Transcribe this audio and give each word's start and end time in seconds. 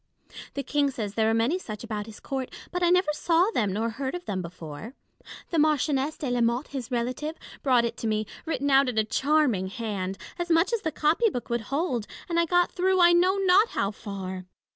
The 0.55 0.63
King 0.63 0.89
says 0.89 1.13
there 1.13 1.29
are 1.29 1.33
many 1.35 1.59
such 1.59 1.83
about 1.83 2.07
his 2.07 2.19
court; 2.19 2.49
but 2.71 2.81
I 2.81 2.89
never 2.89 3.13
saw 3.13 3.51
them 3.51 3.71
nor 3.71 3.91
heard 3.91 4.15
of 4.15 4.25
them 4.25 4.41
before. 4.41 4.95
The 5.51 5.59
Mar 5.59 5.75
chioness 5.75 6.17
de 6.17 6.31
la 6.31 6.41
Motte, 6.41 6.69
his 6.69 6.89
relative, 6.89 7.37
brought 7.61 7.85
it 7.85 7.97
to 7.97 8.07
me, 8.07 8.25
written 8.47 8.71
out 8.71 8.89
in 8.89 8.97
a 8.97 9.03
charming 9.03 9.67
hand, 9.67 10.17
as 10.39 10.49
much 10.49 10.73
as 10.73 10.81
the 10.81 10.91
copy 10.91 11.29
book 11.29 11.51
would 11.51 11.61
hold; 11.69 12.07
and 12.27 12.39
I 12.39 12.47
got 12.47 12.71
through, 12.71 12.99
I 12.99 13.13
know 13.13 13.35
not 13.37 13.69
how 13.77 13.91
far. 13.91 14.47